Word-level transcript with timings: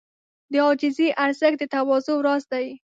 د 0.51 0.53
عاجزۍ 0.65 1.09
ارزښت 1.23 1.57
د 1.61 1.63
تواضع 1.73 2.15
راز 2.25 2.43
دی. 2.51 2.67